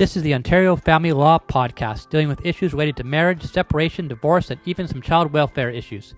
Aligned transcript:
This 0.00 0.16
is 0.16 0.22
the 0.22 0.32
Ontario 0.32 0.76
Family 0.76 1.12
Law 1.12 1.38
Podcast, 1.38 2.08
dealing 2.08 2.28
with 2.28 2.46
issues 2.46 2.72
related 2.72 2.96
to 2.96 3.04
marriage, 3.04 3.42
separation, 3.42 4.08
divorce, 4.08 4.50
and 4.50 4.58
even 4.64 4.88
some 4.88 5.02
child 5.02 5.30
welfare 5.30 5.68
issues. 5.68 6.14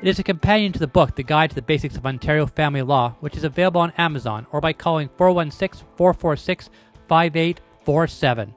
It 0.00 0.06
is 0.06 0.20
a 0.20 0.22
companion 0.22 0.72
to 0.72 0.78
the 0.78 0.86
book, 0.86 1.16
The 1.16 1.24
Guide 1.24 1.50
to 1.50 1.56
the 1.56 1.60
Basics 1.60 1.96
of 1.96 2.06
Ontario 2.06 2.46
Family 2.46 2.82
Law, 2.82 3.16
which 3.18 3.36
is 3.36 3.42
available 3.42 3.80
on 3.80 3.92
Amazon 3.98 4.46
or 4.52 4.60
by 4.60 4.72
calling 4.72 5.10
416 5.16 5.84
446 5.96 6.70
5847. 7.08 8.54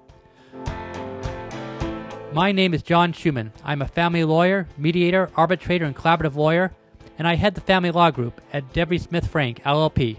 My 2.32 2.52
name 2.52 2.76
is 2.76 2.84
John 2.84 3.14
Schuman. 3.14 3.54
I'm 3.64 3.82
a 3.82 3.88
family 3.88 4.26
lawyer, 4.26 4.68
mediator, 4.78 5.32
arbitrator, 5.36 5.86
and 5.86 5.96
collaborative 5.96 6.36
lawyer, 6.36 6.72
and 7.18 7.28
I 7.28 7.34
head 7.34 7.56
the 7.56 7.62
family 7.62 7.90
law 7.90 8.12
group 8.12 8.42
at 8.54 8.74
Devry 8.74 9.02
Smith 9.02 9.26
Frank, 9.26 9.64
LLP. 9.64 10.18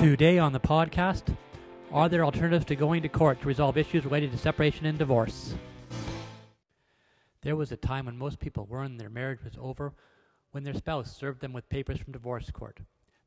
Today 0.00 0.38
on 0.38 0.54
the 0.54 0.60
podcast, 0.60 1.36
are 1.94 2.08
there 2.08 2.24
alternatives 2.24 2.64
to 2.64 2.74
going 2.74 3.02
to 3.02 3.08
court 3.08 3.40
to 3.40 3.46
resolve 3.46 3.78
issues 3.78 4.04
related 4.04 4.32
to 4.32 4.36
separation 4.36 4.84
and 4.84 4.98
divorce? 4.98 5.54
There 7.42 7.54
was 7.54 7.70
a 7.70 7.76
time 7.76 8.06
when 8.06 8.18
most 8.18 8.40
people 8.40 8.66
learned 8.68 8.98
their 8.98 9.08
marriage 9.08 9.44
was 9.44 9.52
over 9.60 9.92
when 10.50 10.64
their 10.64 10.74
spouse 10.74 11.16
served 11.16 11.40
them 11.40 11.52
with 11.52 11.68
papers 11.68 12.00
from 12.00 12.12
divorce 12.12 12.50
court. 12.50 12.80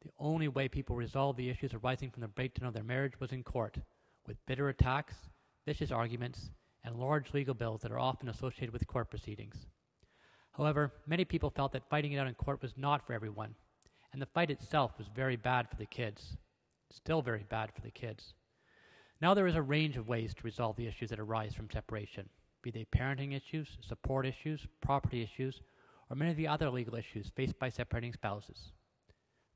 The 0.04 0.12
only 0.20 0.50
way 0.50 0.68
people 0.68 0.98
resolved 0.98 1.40
the 1.40 1.50
issues 1.50 1.74
arising 1.74 2.12
from 2.12 2.20
the 2.20 2.28
breakdown 2.28 2.68
of 2.68 2.74
their 2.74 2.84
marriage 2.84 3.18
was 3.22 3.32
in 3.32 3.42
court, 3.42 3.78
with 4.28 4.46
bitter 4.46 4.68
attacks, 4.68 5.16
vicious 5.66 5.92
arguments, 5.92 6.52
and 6.84 6.98
large 6.98 7.34
legal 7.34 7.54
bills 7.54 7.82
that 7.82 7.92
are 7.92 8.00
often 8.00 8.28
associated 8.28 8.74
with 8.74 8.86
court 8.86 9.10
proceedings. 9.10 9.66
However, 10.52 10.92
many 11.06 11.24
people 11.24 11.50
felt 11.50 11.72
that 11.72 11.90
fighting 11.90 12.12
it 12.12 12.18
out 12.18 12.28
in 12.28 12.34
court 12.34 12.62
was 12.62 12.74
not 12.76 13.08
for 13.08 13.14
everyone, 13.14 13.56
and 14.12 14.22
the 14.22 14.26
fight 14.26 14.52
itself 14.52 14.92
was 14.98 15.08
very 15.16 15.38
bad 15.38 15.70
for 15.70 15.78
the 15.78 15.86
kids. 15.86 16.36
Still 16.92 17.22
very 17.22 17.46
bad 17.50 17.72
for 17.74 17.82
the 17.82 17.92
kids. 17.92 18.34
Now 19.20 19.34
there 19.34 19.48
is 19.48 19.56
a 19.56 19.62
range 19.62 19.98
of 19.98 20.08
ways 20.08 20.34
to 20.36 20.44
resolve 20.44 20.76
the 20.76 20.88
issues 20.88 21.10
that 21.10 21.20
arise 21.20 21.56
from 21.56 21.70
separation, 21.72 22.30
be 22.62 22.70
they 22.70 22.86
parenting 22.86 23.36
issues, 23.36 23.78
support 23.82 24.26
issues, 24.26 24.68
property 24.82 25.24
issues, 25.24 25.62
or 26.10 26.16
many 26.16 26.32
of 26.32 26.38
the 26.38 26.48
other 26.48 26.70
legal 26.70 26.96
issues 26.96 27.32
faced 27.36 27.58
by 27.58 27.70
separating 27.70 28.14
spouses. 28.14 28.74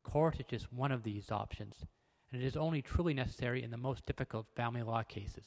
Court 0.04 0.40
is 0.40 0.46
just 0.50 0.74
one 0.74 0.92
of 0.92 1.04
these 1.04 1.32
options, 1.32 1.86
and 2.32 2.42
it 2.42 2.46
is 2.46 2.58
only 2.58 2.82
truly 2.82 3.14
necessary 3.14 3.62
in 3.62 3.70
the 3.70 3.78
most 3.78 4.06
difficult 4.06 4.48
family 4.56 4.82
law 4.82 5.04
cases. 5.04 5.46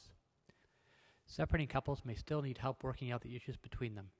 Separating 1.26 1.68
couples 1.68 2.04
may 2.04 2.14
still 2.14 2.42
need 2.42 2.58
help 2.58 2.84
working 2.84 3.10
out 3.10 3.22
the 3.22 3.34
issues 3.34 3.56
between 3.56 3.94
them, 3.94 4.10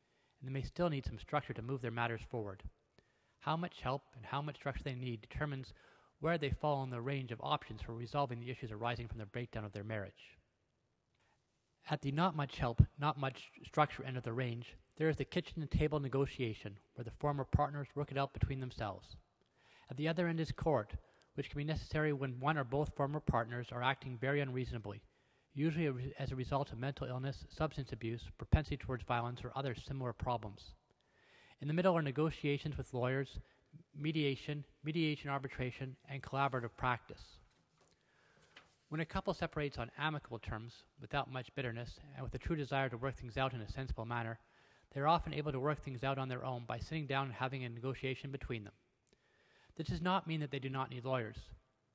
and 0.40 0.48
they 0.48 0.52
may 0.52 0.62
still 0.62 0.88
need 0.88 1.06
some 1.06 1.18
structure 1.18 1.52
to 1.52 1.62
move 1.62 1.82
their 1.82 1.90
matters 1.90 2.22
forward. 2.28 2.64
How 3.38 3.56
much 3.56 3.82
help 3.82 4.02
and 4.16 4.24
how 4.24 4.42
much 4.42 4.56
structure 4.56 4.82
they 4.82 4.94
need 4.94 5.20
determines 5.20 5.72
where 6.24 6.38
they 6.38 6.48
fall 6.48 6.82
in 6.82 6.88
the 6.88 7.02
range 7.02 7.32
of 7.32 7.40
options 7.42 7.82
for 7.82 7.92
resolving 7.92 8.40
the 8.40 8.50
issues 8.50 8.72
arising 8.72 9.06
from 9.06 9.18
the 9.18 9.26
breakdown 9.26 9.62
of 9.62 9.74
their 9.74 9.84
marriage. 9.84 10.38
At 11.90 12.00
the 12.00 12.12
not 12.12 12.34
much 12.34 12.56
help, 12.56 12.82
not 12.98 13.20
much 13.20 13.50
structure 13.66 14.02
end 14.02 14.16
of 14.16 14.22
the 14.22 14.32
range, 14.32 14.74
there 14.96 15.10
is 15.10 15.18
the 15.18 15.26
kitchen 15.26 15.60
and 15.60 15.70
table 15.70 16.00
negotiation, 16.00 16.78
where 16.94 17.04
the 17.04 17.10
former 17.10 17.44
partners 17.44 17.88
work 17.94 18.10
it 18.10 18.16
out 18.16 18.32
between 18.32 18.58
themselves. 18.58 19.16
At 19.90 19.98
the 19.98 20.08
other 20.08 20.26
end 20.26 20.40
is 20.40 20.50
court, 20.50 20.94
which 21.34 21.50
can 21.50 21.58
be 21.58 21.64
necessary 21.64 22.14
when 22.14 22.40
one 22.40 22.56
or 22.56 22.64
both 22.64 22.96
former 22.96 23.20
partners 23.20 23.66
are 23.70 23.82
acting 23.82 24.16
very 24.16 24.40
unreasonably, 24.40 25.02
usually 25.52 26.14
as 26.18 26.32
a 26.32 26.36
result 26.36 26.72
of 26.72 26.78
mental 26.78 27.06
illness, 27.06 27.44
substance 27.50 27.92
abuse, 27.92 28.22
propensity 28.38 28.78
towards 28.78 29.04
violence, 29.04 29.44
or 29.44 29.52
other 29.54 29.74
similar 29.74 30.14
problems. 30.14 30.72
In 31.60 31.68
the 31.68 31.74
middle 31.74 31.94
are 31.94 32.02
negotiations 32.02 32.78
with 32.78 32.94
lawyers, 32.94 33.40
mediation, 33.96 34.64
mediation 34.84 35.30
arbitration, 35.30 35.96
and 36.08 36.22
collaborative 36.22 36.76
practice. 36.76 37.22
When 38.88 39.00
a 39.00 39.06
couple 39.06 39.34
separates 39.34 39.78
on 39.78 39.90
amicable 39.98 40.38
terms, 40.38 40.72
without 41.00 41.32
much 41.32 41.54
bitterness, 41.54 41.98
and 42.14 42.22
with 42.22 42.34
a 42.34 42.38
true 42.38 42.56
desire 42.56 42.88
to 42.88 42.96
work 42.96 43.16
things 43.16 43.36
out 43.36 43.52
in 43.52 43.60
a 43.60 43.68
sensible 43.68 44.04
manner, 44.04 44.38
they 44.94 45.00
are 45.00 45.08
often 45.08 45.34
able 45.34 45.50
to 45.52 45.58
work 45.58 45.82
things 45.82 46.04
out 46.04 46.18
on 46.18 46.28
their 46.28 46.44
own 46.44 46.64
by 46.66 46.78
sitting 46.78 47.06
down 47.06 47.26
and 47.26 47.34
having 47.34 47.64
a 47.64 47.68
negotiation 47.68 48.30
between 48.30 48.62
them. 48.62 48.72
This 49.76 49.88
does 49.88 50.00
not 50.00 50.26
mean 50.26 50.40
that 50.40 50.50
they 50.52 50.60
do 50.60 50.68
not 50.68 50.90
need 50.90 51.04
lawyers. 51.04 51.36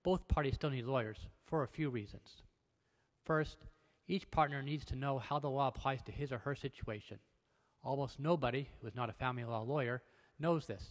Both 0.03 0.27
parties 0.27 0.55
still 0.55 0.69
need 0.69 0.85
lawyers, 0.85 1.17
for 1.45 1.63
a 1.63 1.67
few 1.67 1.89
reasons. 1.89 2.43
First, 3.23 3.57
each 4.07 4.29
partner 4.31 4.61
needs 4.61 4.83
to 4.85 4.95
know 4.95 5.19
how 5.19 5.39
the 5.39 5.49
law 5.49 5.67
applies 5.67 6.01
to 6.03 6.11
his 6.11 6.31
or 6.31 6.39
her 6.39 6.55
situation. 6.55 7.19
Almost 7.83 8.19
nobody, 8.19 8.67
who 8.81 8.87
is 8.87 8.95
not 8.95 9.09
a 9.09 9.13
family 9.13 9.45
law 9.45 9.61
lawyer, 9.61 10.01
knows 10.39 10.65
this. 10.65 10.83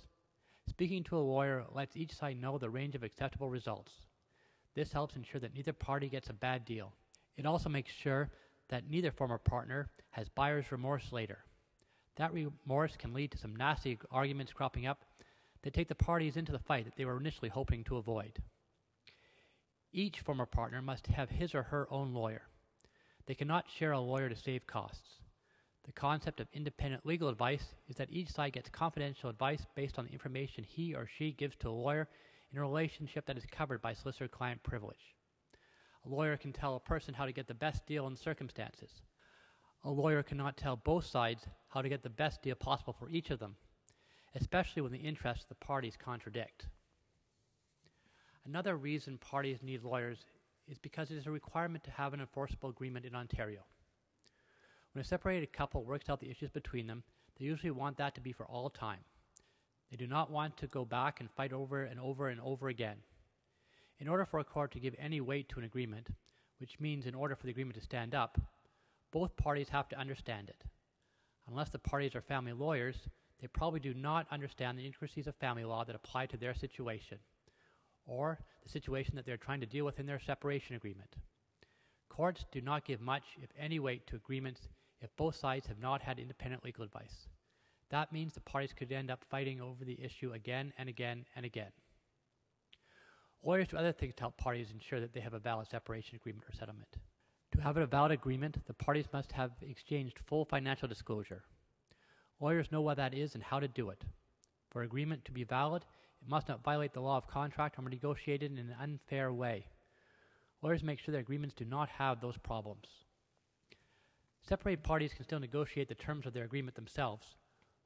Speaking 0.69 1.03
to 1.05 1.17
a 1.17 1.19
lawyer 1.19 1.65
lets 1.73 1.97
each 1.97 2.13
side 2.13 2.41
know 2.41 2.59
the 2.59 2.71
range 2.71 2.95
of 2.95 3.03
acceptable 3.03 3.51
results. 3.51 3.93
This 4.75 4.93
helps 4.93 5.17
ensure 5.17 5.41
that 5.41 5.55
neither 5.55 5.73
party 5.73 6.09
gets 6.09 6.29
a 6.29 6.35
bad 6.35 6.65
deal. 6.65 6.93
It 7.37 7.47
also 7.47 7.69
makes 7.69 7.91
sure 7.91 8.31
that 8.69 8.89
neither 8.89 9.11
former 9.11 9.39
partner 9.39 9.89
has 10.11 10.29
buyer's 10.29 10.71
remorse 10.71 11.11
later. 11.11 11.39
That 12.17 12.33
remorse 12.33 12.97
can 12.97 13.15
lead 13.15 13.33
to 13.33 13.39
some 13.39 13.57
nasty 13.57 13.99
arguments 14.11 14.53
cropping 14.53 14.87
up 14.87 15.05
that 15.63 15.73
take 15.73 15.89
the 15.89 15.95
parties 15.95 16.37
into 16.37 16.53
the 16.53 16.59
fight 16.59 16.85
that 16.85 16.97
they 16.97 17.05
were 17.05 17.19
initially 17.19 17.49
hoping 17.49 17.83
to 17.85 17.97
avoid. 17.97 18.43
Each 19.93 20.21
former 20.21 20.47
partner 20.47 20.83
must 20.83 21.07
have 21.07 21.31
his 21.31 21.55
or 21.55 21.63
her 21.63 21.89
own 21.91 22.13
lawyer. 22.13 22.43
They 23.27 23.35
cannot 23.35 23.71
share 23.71 23.93
a 23.93 24.01
lawyer 24.01 24.29
to 24.29 24.37
save 24.37 24.67
costs. 24.67 25.21
The 25.89 25.95
concept 25.95 26.39
of 26.39 26.49
independent 26.53 27.07
legal 27.07 27.31
advice 27.31 27.75
is 27.89 27.97
that 27.97 28.11
each 28.13 28.29
side 28.29 28.53
gets 28.53 28.69
confidential 28.69 29.31
advice 29.31 29.65
based 29.75 29.99
on 29.99 30.05
the 30.05 30.13
information 30.13 30.63
he 30.63 30.95
or 30.95 31.07
she 31.07 31.33
gives 31.33 31.57
to 31.57 31.71
a 31.71 31.71
lawyer 31.71 32.07
in 32.53 32.59
a 32.59 32.61
relationship 32.61 33.25
that 33.25 33.39
is 33.39 33.47
covered 33.51 33.81
by 33.81 33.95
solicitor 33.95 34.29
client 34.29 34.63
privilege. 34.63 35.15
A 36.05 36.09
lawyer 36.11 36.37
can 36.37 36.53
tell 36.53 36.77
a 36.77 36.81
person 36.81 37.15
how 37.15 37.25
to 37.25 37.33
get 37.33 37.47
the 37.49 37.55
best 37.55 37.87
deal 37.87 38.07
in 38.07 38.17
circumstances. 38.17 39.01
A 39.83 39.91
lawyer 39.91 40.23
cannot 40.23 40.59
tell 40.59 40.77
both 40.77 41.07
sides 41.07 41.47
how 41.69 41.81
to 41.81 41.89
get 41.89 42.03
the 42.03 42.11
best 42.11 42.43
deal 42.43 42.55
possible 42.55 42.93
for 42.93 43.09
each 43.09 43.31
of 43.31 43.39
them, 43.39 43.57
especially 44.35 44.83
when 44.83 44.93
the 44.93 44.99
interests 44.99 45.45
of 45.45 45.49
the 45.49 45.65
parties 45.65 45.97
contradict. 45.97 46.67
Another 48.45 48.77
reason 48.77 49.17
parties 49.17 49.63
need 49.63 49.83
lawyers 49.83 50.27
is 50.67 50.77
because 50.77 51.11
it 51.11 51.17
is 51.17 51.27
a 51.27 51.31
requirement 51.31 51.83
to 51.85 51.91
have 51.93 52.13
an 52.13 52.21
enforceable 52.21 52.69
agreement 52.69 53.07
in 53.07 53.15
Ontario. 53.15 53.63
When 54.99 55.05
a 55.05 55.07
separated 55.07 55.53
couple 55.53 55.85
works 55.85 56.11
out 56.11 56.19
the 56.19 56.29
issues 56.29 56.51
between 56.51 56.89
them, 56.89 57.05
they 57.39 57.45
usually 57.45 57.71
want 57.71 57.99
that 57.99 58.17
to 58.17 58.21
be 58.21 58.33
for 58.33 58.45
all 58.47 58.69
time. 58.69 58.99
They 59.93 59.97
do 59.97 60.09
not 60.09 60.29
want 60.29 60.57
to 60.57 60.67
go 60.67 60.85
back 60.85 61.21
and 61.21 61.31
fight 61.31 61.53
over 61.53 61.85
and 61.85 62.01
over 62.01 62.31
and 62.31 62.41
over 62.41 62.67
again. 62.67 62.97
In 64.01 64.09
order 64.09 64.25
for 64.25 64.41
a 64.41 64.45
court 64.45 64.73
to 64.73 64.81
give 64.81 64.97
any 64.99 65.21
weight 65.21 65.49
to 65.51 65.61
an 65.61 65.65
agreement, 65.65 66.09
which 66.59 66.81
means 66.81 67.07
in 67.07 67.15
order 67.15 67.37
for 67.37 67.45
the 67.45 67.53
agreement 67.53 67.77
to 67.77 67.81
stand 67.81 68.13
up, 68.13 68.41
both 69.13 69.37
parties 69.37 69.69
have 69.69 69.89
to 69.91 69.97
understand 69.97 70.49
it. 70.49 70.65
Unless 71.47 71.71
the 71.71 71.79
parties 71.79 72.17
are 72.17 72.21
family 72.21 72.53
lawyers, 72.53 72.97
they 73.41 73.47
probably 73.47 73.79
do 73.79 73.95
not 73.95 74.27
understand 74.33 74.77
the 74.77 74.85
intricacies 74.85 75.29
of 75.29 75.37
family 75.37 75.65
law 75.65 75.85
that 75.85 75.95
apply 75.95 76.27
to 76.27 76.37
their 76.37 76.55
situation, 76.55 77.19
or 78.05 78.41
the 78.65 78.69
situation 78.69 79.15
that 79.15 79.25
they're 79.25 79.37
trying 79.37 79.61
to 79.61 79.67
deal 79.67 79.85
with 79.85 80.01
in 80.01 80.07
their 80.07 80.19
separation 80.19 80.75
agreement. 80.75 81.15
Courts 82.09 82.47
do 82.51 82.61
not 82.61 82.85
give 82.85 83.01
much, 83.01 83.23
if 83.41 83.51
any, 83.57 83.79
weight 83.79 84.05
to 84.09 84.17
agreements 84.17 84.63
if 85.01 85.15
both 85.17 85.37
sides 85.37 85.67
have 85.67 85.79
not 85.79 86.03
had 86.03 86.19
independent 86.19 86.65
legal 86.65 86.85
advice. 86.85 87.29
That 87.91 88.13
means 88.13 88.35
the 88.35 88.41
parties 88.41 88.73
could 88.73 88.93
end 88.93 89.11
up 89.11 89.25
fighting 89.31 89.61
over 89.61 89.85
the 89.85 89.99
issue 90.03 90.33
again 90.33 90.73
and 90.79 90.89
again 90.89 91.25
and 91.37 91.47
again. 91.47 91.73
Lawyers 93.43 93.69
do 93.69 93.77
other 93.77 93.93
things 93.93 94.15
to 94.17 94.23
help 94.23 94.37
parties 94.37 94.71
ensure 94.73 95.01
that 95.01 95.13
they 95.13 95.21
have 95.21 95.35
a 95.35 95.39
valid 95.39 95.69
separation 95.69 96.17
agreement 96.17 96.45
or 96.49 96.53
settlement. 96.55 96.97
To 97.53 97.61
have 97.63 97.77
a 97.77 97.87
valid 97.87 98.13
agreement, 98.13 98.59
the 98.67 98.75
parties 98.75 99.07
must 99.13 99.33
have 99.33 99.53
exchanged 99.63 100.19
full 100.27 100.45
financial 100.45 100.89
disclosure. 100.89 101.45
Lawyers 102.41 102.71
know 102.71 102.81
what 102.81 102.99
that 102.99 103.15
is 103.15 103.35
and 103.35 103.43
how 103.43 103.59
to 103.59 103.69
do 103.69 103.91
it. 103.91 104.05
For 104.71 104.83
agreement 104.83 105.25
to 105.25 105.33
be 105.33 105.45
valid, 105.45 105.85
it 106.21 106.29
must 106.29 106.49
not 106.49 106.63
violate 106.63 106.93
the 106.93 107.01
law 107.01 107.17
of 107.17 107.27
contract 107.27 107.79
or 107.79 107.83
be 107.83 107.91
negotiated 107.91 108.53
in 108.53 108.59
an 108.59 108.77
unfair 108.81 109.33
way. 109.33 109.67
Lawyers 110.61 110.83
make 110.83 110.99
sure 110.99 111.13
their 111.13 111.21
agreements 111.21 111.55
do 111.55 111.65
not 111.65 111.89
have 111.89 112.21
those 112.21 112.37
problems. 112.37 112.87
Separated 114.49 114.83
parties 114.83 115.13
can 115.13 115.25
still 115.25 115.41
negotiate 115.41 115.89
the 115.89 115.95
terms 115.95 116.25
of 116.25 116.33
their 116.33 116.45
agreement 116.45 116.75
themselves, 116.75 117.37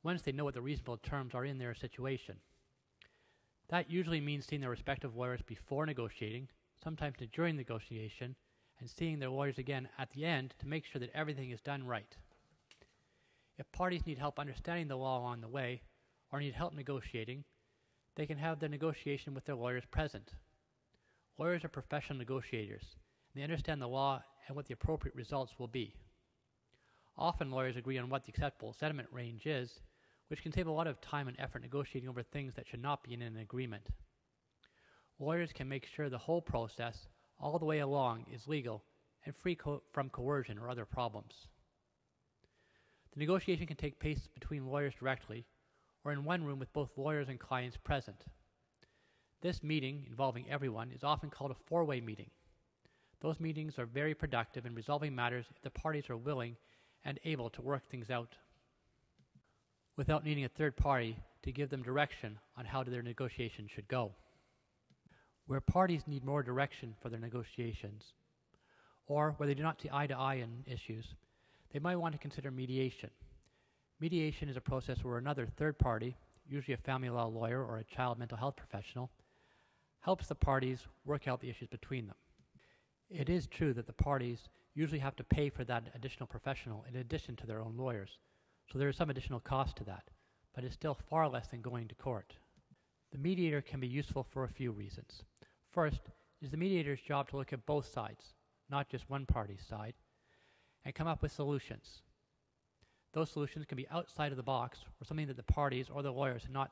once 0.05 0.23
they 0.23 0.31
know 0.31 0.45
what 0.45 0.55
the 0.55 0.61
reasonable 0.61 0.97
terms 0.97 1.35
are 1.35 1.45
in 1.45 1.59
their 1.59 1.75
situation. 1.75 2.37
That 3.69 3.91
usually 3.91 4.21
means 4.21 4.47
seeing 4.47 4.61
their 4.61 4.71
respective 4.71 5.17
lawyers 5.17 5.43
before 5.43 5.87
negotiating, 5.87 6.49
sometimes 6.85 7.17
during 7.33 7.57
negotiation, 7.57 8.37
and 8.79 8.89
seeing 8.89 9.19
their 9.19 9.31
lawyers 9.31 9.59
again 9.59 9.89
at 9.99 10.11
the 10.11 10.25
end 10.25 10.55
to 10.61 10.69
make 10.69 10.85
sure 10.85 11.01
that 11.01 11.11
everything 11.15 11.51
is 11.51 11.61
done 11.61 11.85
right. 11.85 12.17
If 13.59 13.73
parties 13.73 14.07
need 14.07 14.19
help 14.19 14.39
understanding 14.39 14.87
the 14.87 14.97
law 14.97 15.19
along 15.19 15.41
the 15.41 15.49
way, 15.49 15.83
or 16.31 16.39
need 16.39 16.55
help 16.55 16.75
negotiating, 16.75 17.43
they 18.15 18.27
can 18.27 18.39
have 18.39 18.61
their 18.61 18.69
negotiation 18.69 19.35
with 19.35 19.47
their 19.47 19.57
lawyers 19.57 19.85
present. 19.91 20.35
Lawyers 21.39 21.65
are 21.65 21.69
professional 21.69 22.21
negotiators, 22.21 22.95
they 23.35 23.43
understand 23.43 23.83
the 23.83 23.89
law 23.89 24.23
and 24.47 24.55
what 24.55 24.67
the 24.67 24.75
appropriate 24.75 25.17
results 25.17 25.55
will 25.59 25.67
be. 25.67 25.97
Often 27.17 27.51
lawyers 27.51 27.77
agree 27.77 27.99
on 27.99 28.09
what 28.09 28.25
the 28.25 28.31
acceptable 28.31 28.73
settlement 28.73 29.09
range 29.13 29.47
is, 29.47 29.81
which 30.29 30.43
can 30.43 30.53
save 30.53 30.67
a 30.67 30.73
lot 30.73 30.87
of 30.87 31.01
time 31.01 31.29
and 31.29 31.39
effort 31.39 31.63
negotiating 31.63 32.09
over 32.09 32.23
things 32.23 32.55
that 32.55 32.67
should 32.67 32.83
not 32.83 33.05
be 33.05 33.13
in 33.13 33.23
an 33.23 33.37
agreement. 33.37 33.89
Lawyers 35.19 35.53
can 35.53 35.69
make 35.69 35.87
sure 35.87 36.09
the 36.09 36.19
whole 36.19 36.41
process, 36.41 37.07
all 37.39 37.59
the 37.59 37.67
way 37.67 37.81
along, 37.81 38.25
is 38.33 38.49
legal 38.49 38.85
and 39.27 39.37
free 39.37 39.55
co- 39.55 39.83
from 39.93 40.09
coercion 40.09 40.59
or 40.59 40.71
other 40.71 40.87
problems. 40.87 41.49
The 43.13 43.21
negotiation 43.21 43.67
can 43.67 43.77
take 43.77 44.01
place 44.01 44.27
between 44.35 44.67
lawyers 44.67 44.95
directly 44.95 45.45
or 46.05 46.13
in 46.13 46.25
one 46.25 46.45
room 46.45 46.59
with 46.59 46.73
both 46.73 46.97
lawyers 46.97 47.29
and 47.29 47.39
clients 47.39 47.77
present. 47.77 48.25
This 49.43 49.63
meeting, 49.63 50.07
involving 50.09 50.49
everyone, 50.49 50.91
is 50.93 51.05
often 51.05 51.29
called 51.29 51.51
a 51.51 51.67
four 51.67 51.85
way 51.85 52.01
meeting. 52.01 52.31
Those 53.21 53.39
meetings 53.39 53.79
are 53.79 53.87
very 53.87 54.15
productive 54.15 54.67
in 54.67 54.75
resolving 54.75 55.15
matters 55.15 55.47
if 55.51 55.61
the 55.63 55.71
parties 55.71 56.09
are 56.09 56.17
willing 56.17 56.57
and 57.05 57.19
able 57.25 57.51
to 57.51 57.63
work 57.63 57.89
things 57.89 58.11
out 58.11 58.37
without 59.97 60.25
needing 60.25 60.45
a 60.45 60.49
third 60.49 60.77
party 60.77 61.19
to 61.43 61.53
give 61.53 61.71
them 61.71 61.83
direction 61.83 62.39
on 62.57 62.65
how 62.65 62.83
their 62.83 63.03
negotiation 63.03 63.69
should 63.75 63.89
go. 63.89 64.13
Where 65.47 65.61
parties 65.61 66.03
need 66.07 66.25
more 66.25 66.43
direction 66.43 66.95
for 67.03 67.09
their 67.09 67.19
negotiations, 67.19 68.05
or 69.07 69.35
where 69.37 69.47
they 69.47 69.55
do 69.55 69.63
not 69.63 69.81
see 69.81 69.91
eye 69.93 70.07
to 70.07 70.17
eye 70.17 70.43
on 70.43 70.65
issues, 70.67 71.05
they 71.73 71.81
might 71.81 71.97
want 71.97 72.13
to 72.13 72.19
consider 72.19 72.51
mediation. 72.51 73.11
Mediation 74.01 74.49
is 74.49 74.57
a 74.57 74.61
process 74.61 75.03
where 75.03 75.19
another 75.19 75.47
third 75.47 75.79
party, 75.79 76.17
usually 76.49 76.75
a 76.75 76.79
family 76.79 77.09
law 77.09 77.27
lawyer 77.27 77.65
or 77.65 77.79
a 77.79 77.85
child 77.85 78.19
mental 78.19 78.39
health 78.39 78.57
professional, 78.57 79.11
helps 80.01 80.27
the 80.27 80.35
parties 80.35 80.79
work 81.05 81.29
out 81.29 81.41
the 81.41 81.51
issues 81.51 81.69
between 81.69 82.07
them. 82.07 82.17
It 83.15 83.29
is 83.29 83.47
true 83.47 83.75
that 83.75 83.87
the 83.87 83.93
parties 83.93 84.49
usually 84.75 84.99
have 84.99 85.17
to 85.17 85.25
pay 85.25 85.51
for 85.51 85.65
that 85.65 85.91
additional 85.95 86.27
professional 86.27 86.85
in 86.89 86.97
addition 86.97 87.37
to 87.37 87.47
their 87.47 87.61
own 87.61 87.77
lawyers, 87.77 88.19
so 88.71 88.79
there 88.79 88.89
is 88.89 88.97
some 88.97 89.11
additional 89.11 89.41
cost 89.41 89.77
to 89.77 89.85
that, 89.85 90.05
but 90.55 90.65
it's 90.65 90.75
still 90.75 90.95
far 90.95 91.29
less 91.29 91.49
than 91.49 91.61
going 91.61 91.89
to 91.89 91.95
court. 91.95 92.35
The 93.13 93.19
mediator 93.19 93.61
can 93.61 93.81
be 93.81 93.87
useful 93.87 94.23
for 94.23 94.45
a 94.45 94.49
few 94.49 94.73
reasons. 94.73 95.25
First, 95.71 96.01
it 96.41 96.47
is 96.47 96.51
the 96.51 96.57
mediator's 96.57 97.03
job 97.03 97.29
to 97.29 97.37
look 97.37 97.53
at 97.53 97.67
both 97.67 97.87
sides, 97.93 98.33
not 98.71 98.89
just 98.89 99.11
one 99.11 99.27
party's 99.27 99.63
side, 99.69 99.95
and 100.87 100.95
come 100.95 101.07
up 101.07 101.21
with 101.21 101.33
solutions. 101.33 102.01
Those 103.13 103.31
solutions 103.31 103.67
can 103.67 103.77
be 103.77 103.89
outside 103.91 104.33
of 104.33 104.39
the 104.39 104.43
box 104.43 104.79
or 105.01 105.05
something 105.05 105.27
that 105.27 105.37
the 105.37 105.43
parties 105.43 105.91
or 105.93 106.03
the 106.03 106.11
lawyers 106.11 106.45
had 106.45 106.53
not 106.53 106.71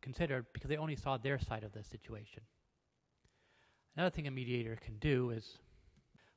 considered 0.00 0.46
because 0.52 0.68
they 0.68 0.76
only 0.76 0.94
saw 0.94 1.16
their 1.16 1.40
side 1.40 1.64
of 1.64 1.72
the 1.72 1.82
situation. 1.82 2.42
Another 3.96 4.10
thing 4.10 4.28
a 4.28 4.30
mediator 4.30 4.76
can 4.76 4.96
do 4.98 5.30
is 5.30 5.58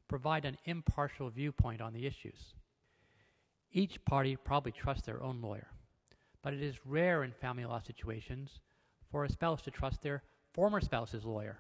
provide 0.07 0.45
an 0.45 0.57
impartial 0.65 1.29
viewpoint 1.29 1.81
on 1.81 1.93
the 1.93 2.05
issues. 2.05 2.53
Each 3.71 4.03
party 4.05 4.35
probably 4.35 4.71
trusts 4.71 5.05
their 5.05 5.21
own 5.21 5.41
lawyer, 5.41 5.67
but 6.41 6.53
it 6.53 6.61
is 6.61 6.85
rare 6.85 7.23
in 7.23 7.31
family 7.31 7.65
law 7.65 7.79
situations 7.79 8.59
for 9.11 9.23
a 9.23 9.29
spouse 9.29 9.61
to 9.63 9.71
trust 9.71 10.01
their 10.01 10.23
former 10.53 10.81
spouse's 10.81 11.25
lawyer. 11.25 11.59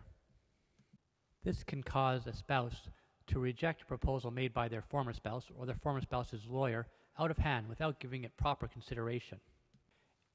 This 1.43 1.63
can 1.63 1.83
cause 1.83 2.25
a 2.25 2.33
spouse 2.33 2.89
to 3.27 3.39
reject 3.39 3.81
a 3.81 3.85
proposal 3.85 4.31
made 4.31 4.53
by 4.53 4.67
their 4.67 4.81
former 4.81 5.13
spouse 5.13 5.45
or 5.57 5.65
their 5.65 5.75
former 5.75 6.01
spouse's 6.01 6.45
lawyer 6.47 6.87
out 7.19 7.31
of 7.31 7.37
hand 7.37 7.67
without 7.67 7.99
giving 7.99 8.23
it 8.23 8.37
proper 8.37 8.67
consideration. 8.67 9.39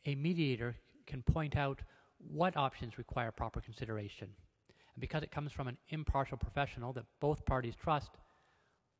A 0.06 0.14
mediator 0.14 0.76
can 1.06 1.22
point 1.22 1.56
out 1.56 1.80
what 2.18 2.56
options 2.56 2.98
require 2.98 3.30
proper 3.30 3.60
consideration. 3.60 4.28
And 4.94 5.00
because 5.00 5.22
it 5.22 5.30
comes 5.30 5.52
from 5.52 5.68
an 5.68 5.78
impartial 5.88 6.36
professional 6.36 6.92
that 6.94 7.04
both 7.20 7.44
parties 7.44 7.74
trust, 7.76 8.10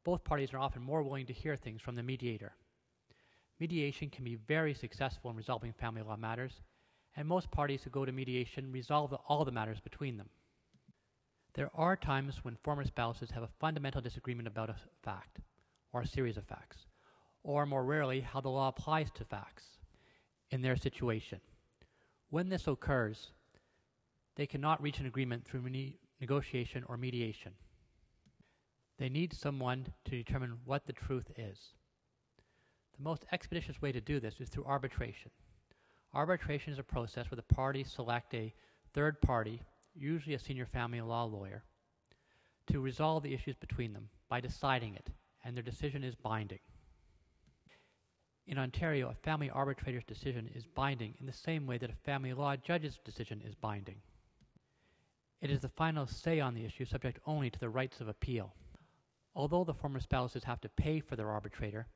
both 0.04 0.24
parties 0.24 0.52
are 0.52 0.58
often 0.58 0.82
more 0.82 1.02
willing 1.02 1.26
to 1.26 1.32
hear 1.32 1.56
things 1.56 1.82
from 1.82 1.94
the 1.94 2.02
mediator. 2.02 2.52
Mediation 3.58 4.08
can 4.08 4.24
be 4.24 4.36
very 4.36 4.72
successful 4.72 5.30
in 5.30 5.36
resolving 5.36 5.72
family 5.72 6.02
law 6.02 6.16
matters, 6.16 6.62
and 7.16 7.28
most 7.28 7.50
parties 7.50 7.82
who 7.82 7.90
go 7.90 8.04
to 8.04 8.12
mediation 8.12 8.72
resolve 8.72 9.12
all 9.28 9.44
the 9.44 9.52
matters 9.52 9.80
between 9.80 10.16
them. 10.16 10.30
There 11.54 11.70
are 11.74 11.96
times 11.96 12.44
when 12.44 12.56
former 12.62 12.84
spouses 12.84 13.30
have 13.32 13.42
a 13.42 13.50
fundamental 13.58 14.00
disagreement 14.00 14.48
about 14.48 14.70
a 14.70 14.76
fact, 15.02 15.40
or 15.92 16.00
a 16.00 16.06
series 16.06 16.36
of 16.36 16.44
facts, 16.44 16.86
or 17.42 17.66
more 17.66 17.84
rarely, 17.84 18.20
how 18.20 18.40
the 18.40 18.48
law 18.48 18.68
applies 18.68 19.10
to 19.12 19.24
facts 19.24 19.64
in 20.50 20.62
their 20.62 20.76
situation. 20.76 21.40
When 22.30 22.48
this 22.48 22.68
occurs, 22.68 23.32
they 24.40 24.46
cannot 24.46 24.80
reach 24.80 25.00
an 25.00 25.04
agreement 25.04 25.44
through 25.44 25.70
negotiation 26.18 26.82
or 26.88 26.96
mediation. 26.96 27.52
They 28.98 29.10
need 29.10 29.34
someone 29.34 29.88
to 30.06 30.10
determine 30.12 30.56
what 30.64 30.86
the 30.86 30.94
truth 30.94 31.30
is. 31.36 31.58
The 32.96 33.04
most 33.04 33.26
expeditious 33.32 33.82
way 33.82 33.92
to 33.92 34.00
do 34.00 34.18
this 34.18 34.40
is 34.40 34.48
through 34.48 34.64
arbitration. 34.64 35.30
Arbitration 36.14 36.72
is 36.72 36.78
a 36.78 36.82
process 36.82 37.30
where 37.30 37.36
the 37.36 37.54
parties 37.54 37.92
select 37.92 38.32
a 38.32 38.54
third 38.94 39.20
party, 39.20 39.60
usually 39.94 40.34
a 40.34 40.38
senior 40.38 40.64
family 40.64 41.02
law 41.02 41.24
lawyer, 41.24 41.62
to 42.68 42.80
resolve 42.80 43.22
the 43.22 43.34
issues 43.34 43.56
between 43.56 43.92
them 43.92 44.08
by 44.30 44.40
deciding 44.40 44.94
it, 44.94 45.10
and 45.44 45.54
their 45.54 45.62
decision 45.62 46.02
is 46.02 46.14
binding. 46.14 46.60
In 48.46 48.56
Ontario, 48.56 49.10
a 49.10 49.14
family 49.22 49.50
arbitrator's 49.50 50.04
decision 50.04 50.48
is 50.54 50.64
binding 50.64 51.12
in 51.20 51.26
the 51.26 51.32
same 51.34 51.66
way 51.66 51.76
that 51.76 51.90
a 51.90 52.04
family 52.06 52.32
law 52.32 52.56
judge's 52.56 52.98
decision 53.04 53.42
is 53.46 53.54
binding. 53.54 53.96
It 55.40 55.50
is 55.50 55.60
the 55.60 55.68
final 55.70 56.06
say 56.06 56.38
on 56.38 56.54
the 56.54 56.64
issue, 56.66 56.84
subject 56.84 57.18
only 57.26 57.48
to 57.48 57.58
the 57.58 57.70
rights 57.70 58.00
of 58.00 58.08
appeal. 58.08 58.54
Although 59.34 59.64
the 59.64 59.72
former 59.72 60.00
spouses 60.00 60.44
have 60.44 60.60
to 60.60 60.68
pay 60.68 61.00
for 61.00 61.16
their 61.16 61.30
arbitrator, 61.30 61.86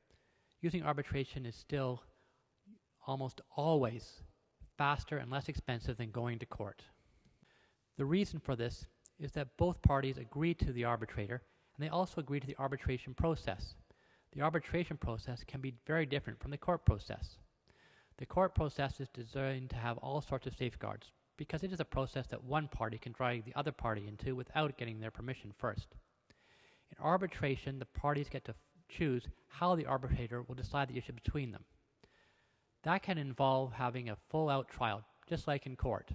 using 0.63 0.83
arbitration 0.83 1.45
is 1.45 1.55
still 1.55 2.03
almost 3.07 3.43
always 3.55 4.23
faster 4.79 5.19
and 5.19 5.31
less 5.31 5.51
expensive 5.51 5.99
than 5.99 6.11
going 6.11 6.39
to 6.39 6.47
court. 6.47 6.83
The 7.99 8.07
reason 8.07 8.41
for 8.41 8.57
this 8.57 8.87
is 9.19 9.33
that 9.33 9.57
both 9.59 9.83
parties 9.83 10.17
agree 10.17 10.55
to 10.55 10.73
the 10.73 10.85
arbitrator 10.85 11.43
and 11.77 11.85
they 11.85 11.91
also 11.91 12.21
agree 12.21 12.41
to 12.41 12.47
the 12.47 12.57
arbitration 12.59 13.13
process. 13.13 13.75
The 14.33 14.41
arbitration 14.41 14.97
process 14.97 15.45
can 15.45 15.61
be 15.61 15.75
very 15.87 16.07
different 16.07 16.41
from 16.41 16.51
the 16.51 16.57
court 16.57 16.87
process. 16.87 17.37
The 18.17 18.27
court 18.27 18.55
process 18.55 19.01
is 19.01 19.09
designed 19.11 19.71
to 19.71 19.77
have 19.77 19.99
all 19.99 20.21
sorts 20.21 20.47
of 20.47 20.57
safeguards 20.57 21.13
because 21.37 21.63
it 21.63 21.73
is 21.73 21.81
a 21.81 21.85
process 21.85 22.27
that 22.29 22.45
one 22.45 22.69
party 22.69 22.99
can 22.99 23.13
drag 23.13 23.45
the 23.45 23.55
other 23.55 23.73
party 23.73 24.07
into 24.07 24.35
without 24.37 24.77
getting 24.77 25.01
their 25.01 25.11
permission 25.11 25.53
first. 25.57 25.97
In 26.91 27.05
arbitration, 27.05 27.79
the 27.79 27.87
parties 27.87 28.29
get 28.29 28.45
to 28.45 28.55
choose 28.89 29.27
how 29.49 29.75
the 29.75 29.87
arbitrator 29.87 30.43
will 30.43 30.55
decide 30.55 30.89
the 30.89 30.99
issue 30.99 31.13
between 31.13 31.53
them. 31.53 31.65
That 32.85 33.03
can 33.03 33.19
involve 33.19 33.73
having 33.73 34.11
a 34.11 34.17
full 34.29 34.49
out 34.49 34.69
trial, 34.69 35.05
just 35.29 35.49
like 35.49 35.67
in 35.67 35.75
court. 35.75 36.11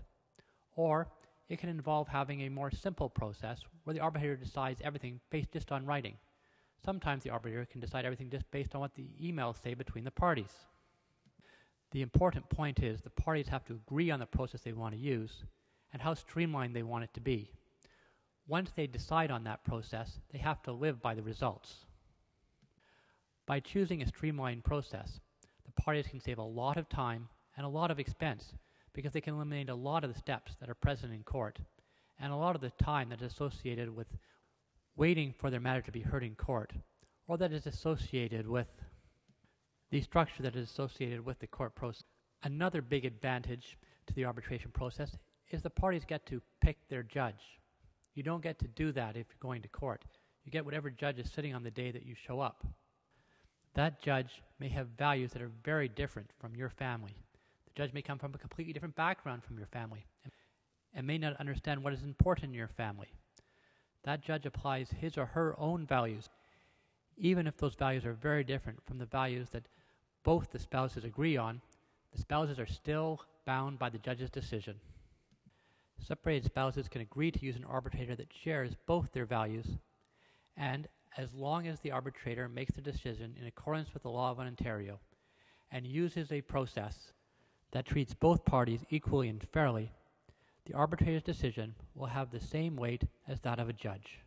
Or 0.76 1.08
it 1.50 1.60
can 1.60 1.70
involve 1.70 2.08
having 2.08 2.42
a 2.42 2.50
more 2.50 2.72
simple 2.72 3.10
process 3.10 3.60
where 3.84 3.94
the 3.94 4.00
arbitrator 4.00 4.36
decides 4.36 4.82
everything 4.84 5.20
based 5.32 5.52
just 5.52 5.72
on 5.72 5.86
writing. 5.86 6.16
Sometimes 6.86 7.24
the 7.24 7.32
arbitrator 7.32 7.66
can 7.66 7.82
decide 7.82 8.06
everything 8.06 8.30
just 8.30 8.50
based 8.52 8.76
on 8.76 8.82
what 8.82 8.94
the 8.96 9.10
emails 9.22 9.62
say 9.62 9.74
between 9.74 10.04
the 10.04 10.12
parties. 10.12 10.54
The 11.92 12.02
important 12.02 12.48
point 12.50 12.82
is 12.82 13.02
the 13.02 13.10
parties 13.10 13.48
have 13.48 13.66
to 13.66 13.74
agree 13.74 14.12
on 14.12 14.20
the 14.20 14.26
process 14.26 14.62
they 14.62 14.74
want 14.74 14.94
to 14.94 15.00
use 15.00 15.44
and 15.92 16.02
how 16.02 16.14
streamlined 16.14 16.76
they 16.76 16.84
want 16.84 17.04
it 17.04 17.14
to 17.16 17.22
be. 17.22 17.52
Once 18.48 18.72
they 18.76 18.88
decide 18.88 19.32
on 19.32 19.44
that 19.44 19.64
process, 19.64 20.20
they 20.32 20.40
have 20.40 20.62
to 20.64 20.72
live 20.72 21.02
by 21.02 21.16
the 21.16 21.22
results. 21.22 21.86
By 23.46 23.60
choosing 23.60 24.02
a 24.02 24.08
streamlined 24.08 24.64
process, 24.64 25.20
the 25.66 25.82
parties 25.82 26.08
can 26.08 26.20
save 26.20 26.38
a 26.38 26.44
lot 26.44 26.78
of 26.78 26.90
time 26.90 27.30
and 27.58 27.66
a 27.66 27.70
lot 27.70 27.90
of 27.90 28.00
expense 28.00 28.54
because 28.94 29.14
they 29.14 29.22
can 29.22 29.34
eliminate 29.34 29.70
a 29.70 29.76
lot 29.76 30.04
of 30.04 30.14
the 30.14 30.20
steps 30.20 30.56
that 30.60 30.70
are 30.70 30.76
present 30.76 31.14
in 31.14 31.24
court 31.24 31.60
and 32.20 32.32
a 32.32 32.36
lot 32.36 32.56
of 32.56 32.62
the 32.62 32.72
time 32.72 33.10
that 33.10 33.22
is 33.22 33.32
associated 33.32 33.96
with 33.96 34.08
waiting 34.96 35.34
for 35.38 35.50
their 35.50 35.60
matter 35.60 35.82
to 35.82 35.92
be 35.92 36.02
heard 36.02 36.24
in 36.24 36.36
court 36.36 36.74
or 37.28 37.38
that 37.38 37.54
is 37.54 37.66
associated 37.66 38.48
with 38.48 38.68
the 39.92 40.02
structure 40.02 40.44
that 40.44 40.56
is 40.56 40.70
associated 40.70 41.26
with 41.26 41.40
the 41.40 41.48
court 41.48 41.76
process. 41.76 42.04
Another 42.44 42.82
big 42.82 43.06
advantage 43.06 43.78
to 44.08 44.14
the 44.14 44.26
arbitration 44.26 44.72
process 44.72 45.18
is 45.52 45.62
the 45.62 45.70
parties 45.70 46.04
get 46.08 46.26
to 46.28 46.42
pick 46.62 46.78
their 46.90 47.04
judge. 47.04 47.60
You 48.16 48.24
don't 48.24 48.44
get 48.44 48.60
to 48.60 48.68
do 48.68 48.92
that 48.94 49.16
if 49.16 49.28
you're 49.30 49.38
going 49.40 49.62
to 49.62 49.68
court. 49.68 50.04
You 50.46 50.52
get 50.52 50.66
whatever 50.66 50.90
judge 50.90 51.20
is 51.20 51.32
sitting 51.32 51.54
on 51.54 51.64
the 51.64 51.72
day 51.72 51.92
that 51.92 52.06
you 52.06 52.16
show 52.16 52.40
up. 52.40 52.66
That 53.76 54.02
judge 54.02 54.42
may 54.60 54.70
have 54.70 54.88
values 54.98 55.32
that 55.34 55.42
are 55.42 55.52
very 55.64 55.88
different 55.88 56.30
from 56.40 56.56
your 56.56 56.70
family. 56.70 57.16
The 57.66 57.72
judge 57.76 57.94
may 57.94 58.02
come 58.02 58.18
from 58.18 58.34
a 58.34 58.38
completely 58.38 58.74
different 58.74 58.96
background 58.96 59.44
from 59.44 59.58
your 59.58 59.68
family 59.68 60.06
and, 60.94 61.06
may 61.06 61.18
not 61.18 61.38
understand 61.38 61.84
what 61.84 61.94
is 61.94 62.04
important 62.04 62.50
in 62.50 62.54
your 62.54 62.68
family. 62.68 63.14
That 64.04 64.24
judge 64.24 64.46
applies 64.46 64.90
his 64.90 65.18
or 65.18 65.28
her 65.28 65.56
own 65.60 65.86
values, 65.86 66.30
even 67.16 67.48
if 67.48 67.58
those 67.58 67.76
values 67.76 68.06
are 68.06 68.14
very 68.14 68.44
different 68.44 68.80
from 68.86 68.98
the 68.98 69.06
values 69.06 69.50
that 69.52 69.68
both 70.24 70.52
the 70.52 70.60
spouses 70.60 71.04
agree 71.04 71.38
on. 71.38 71.62
The 72.14 72.22
spouses 72.22 72.60
are 72.60 72.66
still 72.66 73.22
bound 73.46 73.80
by 73.80 73.90
the 73.90 74.00
judge's 74.00 74.30
decision. 74.30 74.76
Separated 76.00 76.46
spouses 76.46 76.88
can 76.88 77.02
agree 77.02 77.32
to 77.32 77.46
use 77.46 77.56
an 77.56 77.66
arbitrator 77.66 78.16
that 78.16 78.34
shares 78.34 78.76
both 78.86 79.12
their 79.12 79.26
values 79.26 79.68
and 80.60 80.88
as 81.18 81.34
long 81.34 81.68
as 81.68 81.80
the 81.80 81.92
arbitrator 81.92 82.48
makes 82.48 82.74
the 82.74 82.82
decision 82.82 83.36
in 83.40 83.48
accordance 83.48 83.94
with 83.94 84.04
the 84.04 84.10
law 84.10 84.32
of 84.32 84.40
Ontario 84.40 85.00
and 85.72 85.88
uses 85.88 86.32
a 86.32 86.42
process 86.42 87.14
that 87.72 87.86
treats 87.86 88.14
both 88.14 88.46
parties 88.46 88.86
equally 88.90 89.30
and 89.30 89.46
fairly, 89.52 89.92
the 90.66 90.74
arbitrator's 90.74 91.24
decision 91.24 91.74
will 91.96 92.08
have 92.08 92.30
the 92.30 92.40
same 92.40 92.76
weight 92.76 93.04
as 93.28 93.40
that 93.42 93.60
of 93.60 93.70
a 93.70 93.74
judge. 93.74 94.20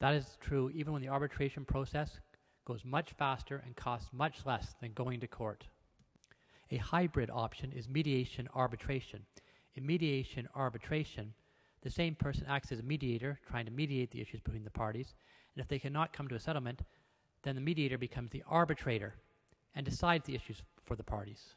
That 0.00 0.14
is 0.14 0.36
true 0.40 0.70
even 0.70 0.92
when 0.92 1.02
the 1.02 1.08
arbitration 1.08 1.64
process 1.64 2.20
goes 2.64 2.84
much 2.84 3.12
faster 3.12 3.62
and 3.64 3.76
costs 3.76 4.10
much 4.12 4.46
less 4.46 4.74
than 4.80 4.92
going 4.92 5.20
to 5.20 5.26
court. 5.26 5.66
A 6.70 6.76
hybrid 6.76 7.30
option 7.32 7.72
is 7.72 7.88
mediation 7.88 8.48
arbitration. 8.54 9.24
In 9.74 9.86
mediation 9.86 10.48
arbitration, 10.54 11.32
the 11.82 11.90
same 11.90 12.14
person 12.14 12.44
acts 12.48 12.72
as 12.72 12.80
a 12.80 12.84
mediator, 12.84 13.38
trying 13.48 13.64
to 13.64 13.72
mediate 13.72 14.10
the 14.10 14.20
issues 14.20 14.40
between 14.40 14.64
the 14.64 14.70
parties, 14.70 15.14
and 15.54 15.62
if 15.62 15.68
they 15.68 15.78
cannot 15.78 16.12
come 16.12 16.28
to 16.28 16.34
a 16.34 16.40
settlement, 16.40 16.82
then 17.42 17.54
the 17.54 17.60
mediator 17.60 17.98
becomes 17.98 18.30
the 18.30 18.44
arbitrator 18.46 19.14
and 19.74 19.84
decides 19.84 20.26
the 20.26 20.34
issues 20.34 20.62
for 20.84 20.96
the 20.96 21.02
parties. 21.02 21.54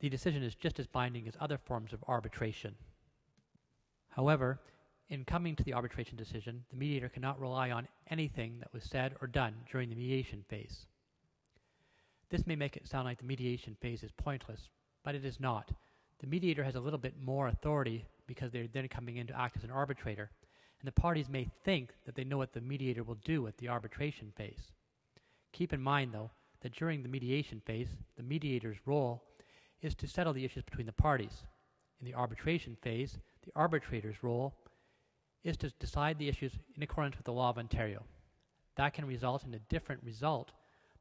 The 0.00 0.08
decision 0.08 0.42
is 0.42 0.54
just 0.54 0.78
as 0.78 0.86
binding 0.86 1.26
as 1.28 1.36
other 1.40 1.58
forms 1.58 1.92
of 1.92 2.04
arbitration. 2.08 2.74
However, 4.08 4.60
in 5.10 5.24
coming 5.24 5.56
to 5.56 5.64
the 5.64 5.74
arbitration 5.74 6.16
decision, 6.16 6.64
the 6.70 6.76
mediator 6.76 7.08
cannot 7.08 7.40
rely 7.40 7.70
on 7.70 7.88
anything 8.10 8.58
that 8.58 8.72
was 8.72 8.84
said 8.84 9.14
or 9.20 9.26
done 9.26 9.54
during 9.70 9.88
the 9.88 9.96
mediation 9.96 10.44
phase. 10.48 10.86
This 12.30 12.46
may 12.46 12.56
make 12.56 12.76
it 12.76 12.86
sound 12.86 13.06
like 13.06 13.18
the 13.18 13.24
mediation 13.24 13.76
phase 13.80 14.02
is 14.02 14.12
pointless, 14.12 14.68
but 15.02 15.14
it 15.14 15.24
is 15.24 15.40
not. 15.40 15.72
The 16.20 16.26
mediator 16.26 16.62
has 16.62 16.74
a 16.74 16.80
little 16.80 16.98
bit 16.98 17.14
more 17.22 17.48
authority 17.48 18.04
because 18.26 18.52
they're 18.52 18.66
then 18.70 18.88
coming 18.88 19.16
in 19.16 19.26
to 19.28 19.40
act 19.40 19.56
as 19.56 19.64
an 19.64 19.70
arbitrator, 19.70 20.30
and 20.80 20.86
the 20.86 21.00
parties 21.00 21.28
may 21.28 21.48
think 21.64 21.92
that 22.04 22.14
they 22.14 22.24
know 22.24 22.36
what 22.36 22.52
the 22.52 22.60
mediator 22.60 23.02
will 23.02 23.18
do 23.24 23.46
at 23.46 23.56
the 23.56 23.68
arbitration 23.68 24.32
phase. 24.36 24.72
Keep 25.52 25.72
in 25.72 25.80
mind, 25.80 26.12
though, 26.12 26.30
that 26.60 26.74
during 26.74 27.02
the 27.02 27.08
mediation 27.08 27.62
phase, 27.64 27.88
the 28.16 28.22
mediator's 28.22 28.76
role 28.84 29.22
is 29.80 29.94
to 29.94 30.06
settle 30.06 30.34
the 30.34 30.44
issues 30.44 30.64
between 30.64 30.86
the 30.86 30.92
parties. 30.92 31.44
In 32.00 32.04
the 32.04 32.14
arbitration 32.14 32.76
phase, 32.82 33.18
the 33.44 33.52
arbitrator's 33.56 34.22
role 34.22 34.54
is 35.44 35.56
to 35.58 35.70
decide 35.78 36.18
the 36.18 36.28
issues 36.28 36.52
in 36.76 36.82
accordance 36.82 37.16
with 37.16 37.24
the 37.24 37.32
law 37.32 37.50
of 37.50 37.58
Ontario. 37.58 38.02
That 38.76 38.94
can 38.94 39.06
result 39.06 39.44
in 39.44 39.54
a 39.54 39.58
different 39.58 40.02
result 40.04 40.52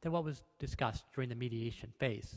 than 0.01 0.11
what 0.11 0.23
was 0.23 0.43
discussed 0.59 1.05
during 1.13 1.29
the 1.29 1.35
mediation 1.35 1.91
phase. 1.97 2.35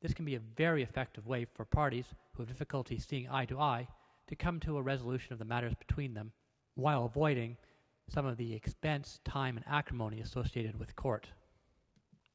This 0.00 0.14
can 0.14 0.24
be 0.24 0.34
a 0.34 0.40
very 0.56 0.82
effective 0.82 1.26
way 1.26 1.44
for 1.44 1.64
parties 1.64 2.06
who 2.32 2.42
have 2.42 2.48
difficulty 2.48 2.98
seeing 2.98 3.28
eye 3.28 3.44
to 3.46 3.60
eye 3.60 3.86
to 4.26 4.36
come 4.36 4.58
to 4.60 4.78
a 4.78 4.82
resolution 4.82 5.32
of 5.32 5.38
the 5.38 5.44
matters 5.44 5.74
between 5.74 6.14
them 6.14 6.32
while 6.74 7.04
avoiding 7.04 7.56
some 8.08 8.26
of 8.26 8.36
the 8.36 8.54
expense, 8.54 9.20
time, 9.24 9.56
and 9.56 9.66
acrimony 9.68 10.20
associated 10.20 10.78
with 10.78 10.96
court. 10.96 11.28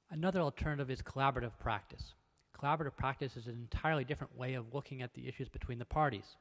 Another 0.09 0.39
alternative 0.39 0.89
is 0.89 1.01
collaborative 1.01 1.57
practice. 1.59 2.13
Collaborative 2.57 2.95
practice 2.95 3.35
is 3.35 3.47
an 3.47 3.55
entirely 3.55 4.03
different 4.03 4.35
way 4.37 4.53
of 4.53 4.73
looking 4.73 5.01
at 5.01 5.13
the 5.13 5.27
issues 5.27 5.49
between 5.49 5.77
the 5.77 5.85
parties. 5.85 6.37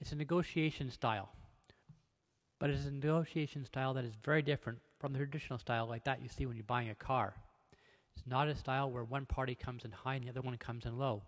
It's 0.00 0.12
a 0.12 0.16
negotiation 0.16 0.90
style, 0.90 1.28
but 2.58 2.70
it's 2.70 2.86
a 2.86 2.90
negotiation 2.90 3.64
style 3.64 3.94
that 3.94 4.04
is 4.04 4.14
very 4.24 4.42
different 4.42 4.78
from 4.98 5.12
the 5.12 5.18
traditional 5.18 5.58
style 5.58 5.86
like 5.86 6.04
that 6.04 6.22
you 6.22 6.28
see 6.28 6.46
when 6.46 6.56
you're 6.56 6.64
buying 6.64 6.90
a 6.90 6.94
car. 6.94 7.34
It's 8.16 8.26
not 8.26 8.48
a 8.48 8.54
style 8.54 8.90
where 8.90 9.04
one 9.04 9.26
party 9.26 9.54
comes 9.54 9.84
in 9.84 9.90
high 9.90 10.14
and 10.14 10.24
the 10.24 10.30
other 10.30 10.40
one 10.40 10.56
comes 10.56 10.86
in 10.86 10.98
low. 10.98 11.22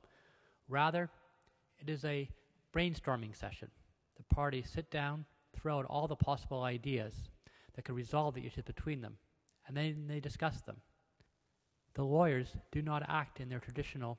Rather, 0.68 1.10
it 1.78 1.90
is 1.90 2.04
a 2.04 2.28
brainstorming 2.74 3.34
session. 3.34 3.68
The 4.16 4.34
parties 4.34 4.70
sit 4.72 4.90
down, 4.90 5.24
throw 5.54 5.78
out 5.78 5.86
all 5.86 6.06
the 6.06 6.16
possible 6.16 6.62
ideas 6.62 7.14
that 7.74 7.84
could 7.84 7.96
resolve 7.96 8.34
the 8.34 8.46
issues 8.46 8.64
between 8.64 9.00
them, 9.00 9.16
and 9.66 9.76
then 9.76 10.06
they 10.06 10.20
discuss 10.20 10.60
them. 10.60 10.76
The 11.94 12.04
lawyers 12.04 12.48
do 12.70 12.82
not 12.82 13.08
act 13.08 13.40
in 13.40 13.48
their 13.48 13.58
traditional 13.58 14.18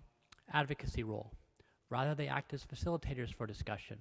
advocacy 0.52 1.04
role. 1.04 1.32
Rather, 1.90 2.16
they 2.16 2.28
act 2.28 2.54
as 2.54 2.66
facilitators 2.66 3.34
for 3.34 3.46
discussion. 3.46 4.00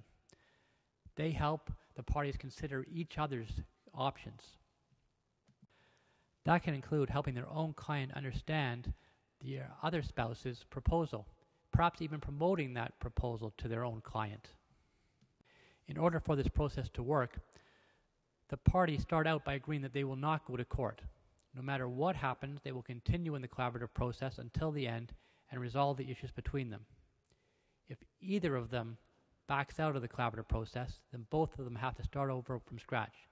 They 1.15 1.31
help 1.31 1.71
the 1.95 2.03
parties 2.03 2.37
consider 2.37 2.85
each 2.91 3.17
other's 3.17 3.61
options. 3.93 4.41
That 6.45 6.63
can 6.63 6.73
include 6.73 7.09
helping 7.09 7.35
their 7.35 7.49
own 7.49 7.73
client 7.73 8.13
understand 8.15 8.93
the 9.41 9.59
other 9.83 10.01
spouse's 10.01 10.65
proposal, 10.69 11.27
perhaps 11.71 12.01
even 12.01 12.19
promoting 12.19 12.73
that 12.73 12.99
proposal 12.99 13.53
to 13.57 13.67
their 13.67 13.83
own 13.83 14.01
client. 14.01 14.49
In 15.87 15.97
order 15.97 16.19
for 16.19 16.35
this 16.35 16.47
process 16.47 16.89
to 16.93 17.03
work, 17.03 17.37
the 18.49 18.57
parties 18.57 19.01
start 19.01 19.27
out 19.27 19.45
by 19.45 19.53
agreeing 19.53 19.81
that 19.81 19.93
they 19.93 20.03
will 20.03 20.15
not 20.15 20.45
go 20.45 20.55
to 20.55 20.65
court. 20.65 21.01
No 21.55 21.61
matter 21.61 21.87
what 21.87 22.15
happens, 22.15 22.61
they 22.63 22.71
will 22.71 22.81
continue 22.81 23.35
in 23.35 23.41
the 23.41 23.47
collaborative 23.47 23.93
process 23.93 24.37
until 24.37 24.71
the 24.71 24.87
end 24.87 25.13
and 25.51 25.59
resolve 25.59 25.97
the 25.97 26.09
issues 26.09 26.31
between 26.31 26.69
them. 26.69 26.85
If 27.89 27.97
either 28.21 28.55
of 28.55 28.69
them 28.69 28.97
backs 29.51 29.81
out 29.81 29.97
of 29.97 30.01
the 30.01 30.07
collaborative 30.07 30.47
process, 30.47 31.01
then 31.11 31.25
both 31.29 31.59
of 31.59 31.65
them 31.65 31.75
have 31.75 31.93
to 31.93 32.03
start 32.05 32.29
over 32.29 32.57
from 32.57 32.79
scratch, 32.79 33.27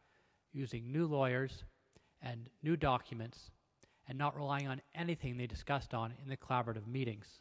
using 0.52 0.92
new 0.92 1.08
lawyers 1.08 1.64
and 2.22 2.50
new 2.62 2.76
documents, 2.76 3.52
and 4.06 4.18
not 4.18 4.36
relying 4.36 4.68
on 4.68 4.82
anything 4.94 5.38
they 5.38 5.48
discussed 5.48 5.94
on 5.94 6.14
in 6.22 6.28
the 6.28 6.36
collaborative 6.36 6.86
meetings. 6.86 7.40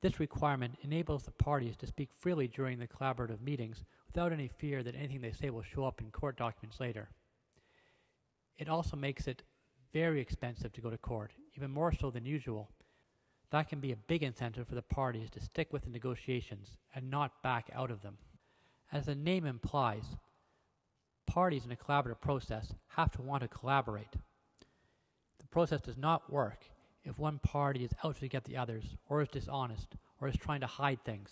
This 0.00 0.18
requirement 0.18 0.76
enables 0.80 1.24
the 1.24 1.30
parties 1.32 1.76
to 1.76 1.86
speak 1.86 2.08
freely 2.16 2.48
during 2.48 2.78
the 2.78 2.88
collaborative 2.88 3.42
meetings 3.42 3.84
without 4.06 4.32
any 4.32 4.48
fear 4.48 4.82
that 4.82 4.94
anything 4.94 5.20
they 5.20 5.32
say 5.32 5.50
will 5.50 5.62
show 5.62 5.84
up 5.84 6.00
in 6.00 6.10
court 6.10 6.38
documents 6.38 6.80
later. 6.80 7.10
It 8.56 8.70
also 8.70 8.96
makes 8.96 9.26
it 9.26 9.42
very 9.92 10.22
expensive 10.22 10.72
to 10.72 10.80
go 10.80 10.88
to 10.88 10.96
court, 10.96 11.32
even 11.54 11.70
more 11.70 11.92
so 11.92 12.10
than 12.10 12.24
usual. 12.24 12.70
That 13.50 13.68
can 13.68 13.80
be 13.80 13.92
a 13.92 13.96
big 13.96 14.22
incentive 14.22 14.66
for 14.66 14.74
the 14.74 14.82
parties 14.82 15.30
to 15.30 15.40
stick 15.40 15.72
with 15.72 15.84
the 15.84 15.90
negotiations 15.90 16.76
and 16.94 17.10
not 17.10 17.42
back 17.42 17.70
out 17.74 17.90
of 17.90 18.02
them. 18.02 18.18
As 18.92 19.06
the 19.06 19.14
name 19.14 19.46
implies, 19.46 20.04
parties 21.26 21.64
in 21.64 21.72
a 21.72 21.76
collaborative 21.76 22.20
process 22.20 22.72
have 22.88 23.10
to 23.12 23.22
want 23.22 23.42
to 23.42 23.48
collaborate. 23.48 24.12
The 25.38 25.46
process 25.46 25.80
does 25.80 25.96
not 25.96 26.30
work 26.32 26.64
if 27.04 27.18
one 27.18 27.38
party 27.38 27.84
is 27.84 27.92
out 28.02 28.16
to 28.18 28.28
get 28.28 28.44
the 28.44 28.56
others, 28.56 28.84
or 29.08 29.22
is 29.22 29.28
dishonest, 29.28 29.96
or 30.20 30.28
is 30.28 30.36
trying 30.36 30.60
to 30.60 30.66
hide 30.66 31.04
things. 31.04 31.30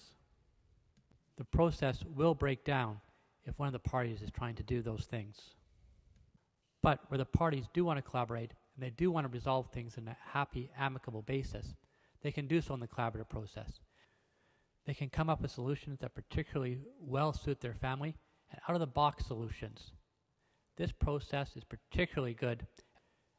The 1.36 1.44
process 1.44 2.04
will 2.14 2.34
break 2.34 2.64
down 2.64 3.00
if 3.44 3.58
one 3.58 3.66
of 3.66 3.72
the 3.72 3.78
parties 3.80 4.22
is 4.22 4.30
trying 4.30 4.54
to 4.54 4.62
do 4.62 4.82
those 4.82 5.04
things. 5.04 5.40
But 6.80 7.00
where 7.08 7.18
the 7.18 7.24
parties 7.24 7.64
do 7.72 7.84
want 7.84 7.98
to 7.98 8.08
collaborate 8.08 8.52
and 8.76 8.84
they 8.84 8.90
do 8.90 9.10
want 9.10 9.26
to 9.26 9.32
resolve 9.32 9.70
things 9.70 9.96
in 9.96 10.06
a 10.06 10.16
happy, 10.32 10.70
amicable 10.78 11.22
basis, 11.22 11.74
they 12.24 12.32
can 12.32 12.46
do 12.48 12.60
so 12.60 12.72
in 12.72 12.80
the 12.80 12.88
collaborative 12.88 13.28
process. 13.28 13.80
They 14.86 14.94
can 14.94 15.10
come 15.10 15.28
up 15.28 15.42
with 15.42 15.50
solutions 15.50 16.00
that 16.00 16.14
particularly 16.14 16.78
well 16.98 17.34
suit 17.34 17.60
their 17.60 17.74
family 17.74 18.16
and 18.50 18.60
out 18.66 18.74
of 18.74 18.80
the 18.80 18.86
box 18.86 19.26
solutions. 19.26 19.92
This 20.76 20.90
process 20.90 21.54
is 21.54 21.64
particularly 21.64 22.34
good 22.34 22.66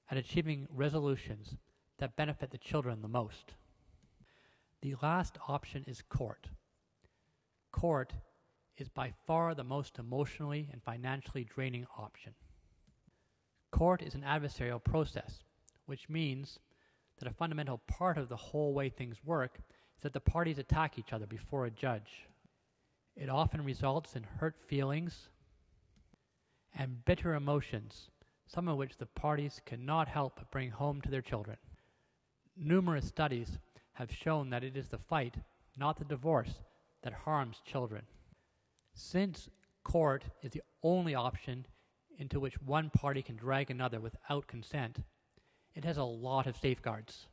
at 0.09 0.17
achieving 0.17 0.67
resolutions 0.69 1.55
that 1.97 2.15
benefit 2.15 2.51
the 2.51 2.59
children 2.59 3.01
the 3.01 3.07
most. 3.07 3.55
The 4.83 4.95
last 5.01 5.39
option 5.47 5.83
is 5.87 6.03
court. 6.03 6.47
Court 7.71 8.13
is 8.77 8.87
by 8.87 9.13
far 9.25 9.55
the 9.55 9.63
most 9.63 9.97
emotionally 9.97 10.69
and 10.71 10.83
financially 10.83 11.43
draining 11.43 11.87
option. 11.97 12.33
Court 13.71 14.03
is 14.03 14.13
an 14.13 14.21
adversarial 14.21 14.83
process, 14.83 15.39
which 15.85 16.07
means 16.07 16.59
that 17.17 17.27
a 17.27 17.33
fundamental 17.33 17.79
part 17.87 18.17
of 18.17 18.29
the 18.29 18.35
whole 18.35 18.73
way 18.73 18.89
things 18.89 19.17
work 19.23 19.59
is 19.97 20.03
that 20.03 20.13
the 20.13 20.19
parties 20.19 20.57
attack 20.57 20.97
each 20.99 21.13
other 21.13 21.25
before 21.25 21.65
a 21.65 21.71
judge. 21.71 22.27
It 23.15 23.29
often 23.29 23.63
results 23.63 24.15
in 24.15 24.23
hurt 24.23 24.55
feelings 24.67 25.29
and 26.77 27.03
bitter 27.05 27.35
emotions, 27.35 28.09
some 28.47 28.67
of 28.67 28.77
which 28.77 28.97
the 28.97 29.05
parties 29.05 29.61
cannot 29.65 30.07
help 30.07 30.35
but 30.35 30.51
bring 30.51 30.71
home 30.71 31.01
to 31.01 31.09
their 31.09 31.21
children. 31.21 31.57
Numerous 32.57 33.07
studies 33.07 33.57
have 33.93 34.11
shown 34.11 34.49
that 34.49 34.63
it 34.63 34.75
is 34.75 34.89
the 34.89 34.97
fight, 34.97 35.35
not 35.77 35.97
the 35.97 36.05
divorce, 36.05 36.59
that 37.03 37.13
harms 37.13 37.61
children. 37.65 38.03
Since 38.93 39.49
court 39.83 40.25
is 40.41 40.51
the 40.51 40.63
only 40.83 41.15
option 41.15 41.65
into 42.17 42.39
which 42.39 42.61
one 42.61 42.89
party 42.89 43.21
can 43.21 43.35
drag 43.35 43.71
another 43.71 43.99
without 43.99 44.47
consent, 44.47 44.99
it 45.75 45.83
has 45.83 45.97
a 45.97 46.03
lot 46.03 46.47
of 46.47 46.55
safeguards. 46.57 47.27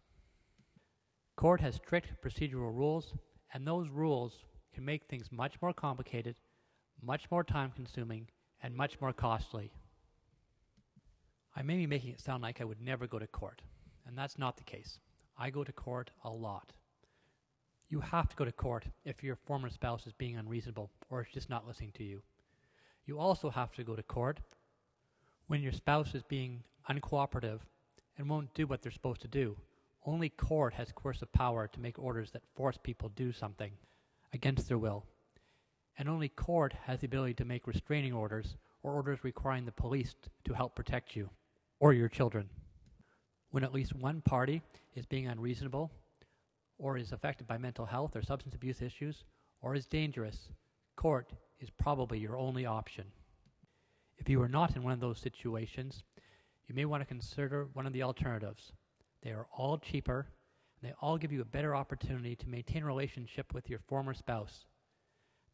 Court 1.36 1.60
has 1.60 1.76
strict 1.76 2.12
procedural 2.22 2.74
rules, 2.74 3.14
and 3.54 3.66
those 3.66 3.88
rules 3.88 4.44
can 4.74 4.84
make 4.84 5.04
things 5.04 5.30
much 5.30 5.54
more 5.62 5.72
complicated, 5.72 6.34
much 7.00 7.30
more 7.30 7.44
time 7.44 7.70
consuming, 7.74 8.26
and 8.62 8.74
much 8.74 9.00
more 9.00 9.12
costly. 9.12 9.72
I 11.54 11.62
may 11.62 11.76
be 11.76 11.86
making 11.86 12.10
it 12.10 12.20
sound 12.20 12.42
like 12.42 12.60
I 12.60 12.64
would 12.64 12.80
never 12.80 13.06
go 13.06 13.18
to 13.18 13.26
court, 13.26 13.62
and 14.06 14.18
that's 14.18 14.38
not 14.38 14.56
the 14.56 14.64
case. 14.64 14.98
I 15.38 15.50
go 15.50 15.62
to 15.64 15.72
court 15.72 16.10
a 16.24 16.30
lot. 16.30 16.72
You 17.88 18.00
have 18.00 18.28
to 18.28 18.36
go 18.36 18.44
to 18.44 18.52
court 18.52 18.86
if 19.04 19.22
your 19.22 19.36
former 19.36 19.68
spouse 19.68 20.06
is 20.06 20.14
being 20.14 20.36
unreasonable 20.36 20.90
or 21.10 21.20
is 21.22 21.28
just 21.32 21.50
not 21.50 21.66
listening 21.66 21.92
to 21.96 22.04
you. 22.04 22.22
You 23.06 23.18
also 23.18 23.50
have 23.50 23.72
to 23.74 23.84
go 23.84 23.94
to 23.94 24.02
court 24.02 24.40
when 25.46 25.62
your 25.62 25.72
spouse 25.72 26.14
is 26.14 26.22
being 26.22 26.62
uncooperative 26.88 27.60
and 28.16 28.28
won't 28.28 28.54
do 28.54 28.66
what 28.66 28.82
they're 28.82 28.92
supposed 28.92 29.22
to 29.22 29.28
do. 29.28 29.56
Only 30.04 30.28
court 30.28 30.74
has 30.74 30.92
coercive 30.92 31.32
power 31.32 31.68
to 31.68 31.80
make 31.80 31.98
orders 31.98 32.30
that 32.32 32.42
force 32.54 32.78
people 32.82 33.08
to 33.08 33.14
do 33.14 33.32
something 33.32 33.72
against 34.32 34.68
their 34.68 34.78
will. 34.78 35.04
And 35.98 36.08
only 36.08 36.28
court 36.28 36.74
has 36.84 37.00
the 37.00 37.06
ability 37.06 37.34
to 37.34 37.44
make 37.44 37.66
restraining 37.66 38.12
orders 38.12 38.56
or 38.82 38.94
orders 38.94 39.22
requiring 39.22 39.64
the 39.64 39.72
police 39.72 40.14
to 40.44 40.54
help 40.54 40.74
protect 40.74 41.14
you 41.14 41.30
or 41.78 41.92
your 41.92 42.08
children. 42.08 42.48
When 43.50 43.64
at 43.64 43.74
least 43.74 43.94
one 43.94 44.22
party 44.22 44.62
is 44.94 45.06
being 45.06 45.26
unreasonable, 45.28 45.90
or 46.78 46.96
is 46.96 47.12
affected 47.12 47.46
by 47.46 47.58
mental 47.58 47.86
health 47.86 48.16
or 48.16 48.22
substance 48.22 48.54
abuse 48.54 48.82
issues, 48.82 49.24
or 49.60 49.74
is 49.74 49.86
dangerous, 49.86 50.48
court 50.96 51.32
is 51.60 51.70
probably 51.70 52.18
your 52.18 52.36
only 52.36 52.66
option. 52.66 53.04
If 54.18 54.28
you 54.28 54.42
are 54.42 54.48
not 54.48 54.74
in 54.74 54.82
one 54.82 54.92
of 54.92 55.00
those 55.00 55.18
situations, 55.18 56.02
you 56.66 56.74
may 56.74 56.84
want 56.84 57.02
to 57.02 57.06
consider 57.06 57.68
one 57.72 57.86
of 57.86 57.92
the 57.92 58.02
alternatives. 58.02 58.72
They 59.22 59.30
are 59.30 59.46
all 59.56 59.78
cheaper, 59.78 60.26
and 60.80 60.90
they 60.90 60.94
all 61.00 61.16
give 61.16 61.32
you 61.32 61.40
a 61.40 61.46
better 61.46 61.74
opportunity 61.74 62.36
to 62.36 62.48
maintain 62.48 62.82
a 62.82 62.86
relationship 62.86 63.52
with 63.54 63.68
your 63.68 63.78
former 63.80 64.14
spouse. 64.14 64.64